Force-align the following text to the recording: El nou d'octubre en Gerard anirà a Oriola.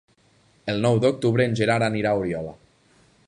El 0.73 0.81
nou 0.85 0.97
d'octubre 1.03 1.47
en 1.49 1.53
Gerard 1.61 1.87
anirà 1.91 2.13
a 2.15 2.21
Oriola. 2.25 2.57